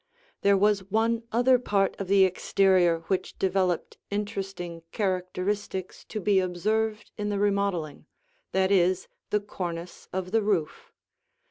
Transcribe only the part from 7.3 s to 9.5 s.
remodeling: that is, the